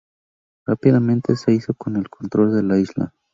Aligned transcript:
Rápidamente 0.65 1.35
se 1.35 1.53
hizo 1.53 1.75
con 1.75 1.95
el 1.95 2.09
control 2.09 2.55
de 2.55 2.63
la 2.63 2.79
isla. 2.79 3.13